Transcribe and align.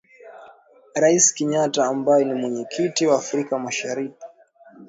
Rais 1.01 1.25
Kenyatta 1.35 1.85
ambaye 1.85 2.25
ni 2.25 2.33
Mwenyekiti 2.33 3.05
wa 3.07 3.15
Afrika 3.15 3.59
Mashariki 3.59 4.25